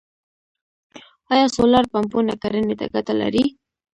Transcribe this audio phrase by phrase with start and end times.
[1.31, 3.45] آیا سولر پمپونه کرنې ته ګټه لري؟